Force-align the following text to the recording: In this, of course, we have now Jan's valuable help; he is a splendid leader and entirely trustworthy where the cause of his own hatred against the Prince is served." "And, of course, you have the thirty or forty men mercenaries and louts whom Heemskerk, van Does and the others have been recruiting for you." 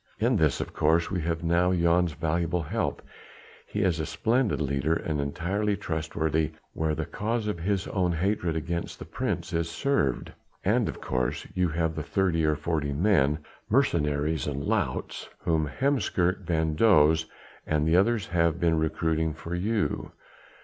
In 0.17 0.37
this, 0.37 0.59
of 0.59 0.73
course, 0.73 1.11
we 1.11 1.21
have 1.21 1.43
now 1.43 1.71
Jan's 1.75 2.13
valuable 2.13 2.63
help; 2.63 3.03
he 3.67 3.83
is 3.83 3.99
a 3.99 4.05
splendid 4.07 4.59
leader 4.59 4.95
and 4.95 5.21
entirely 5.21 5.77
trustworthy 5.77 6.53
where 6.73 6.95
the 6.95 7.05
cause 7.05 7.45
of 7.47 7.59
his 7.59 7.87
own 7.87 8.13
hatred 8.13 8.55
against 8.55 8.97
the 8.97 9.05
Prince 9.05 9.53
is 9.53 9.69
served." 9.69 10.31
"And, 10.65 10.89
of 10.89 11.01
course, 11.01 11.45
you 11.53 11.67
have 11.69 11.93
the 11.93 12.01
thirty 12.01 12.43
or 12.43 12.55
forty 12.55 12.93
men 12.93 13.45
mercenaries 13.69 14.47
and 14.47 14.63
louts 14.63 15.29
whom 15.41 15.67
Heemskerk, 15.67 16.39
van 16.45 16.73
Does 16.73 17.27
and 17.67 17.87
the 17.87 17.95
others 17.95 18.25
have 18.29 18.59
been 18.59 18.79
recruiting 18.79 19.35
for 19.35 19.53
you." 19.53 20.13